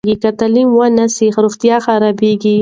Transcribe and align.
که 0.23 0.29
تعلیم 0.39 0.67
ونه 0.77 1.05
سي، 1.15 1.27
روغتیا 1.43 1.77
خرابېږي. 1.85 2.55